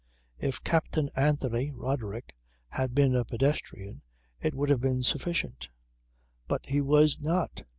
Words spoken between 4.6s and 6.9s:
have been sufficient; but he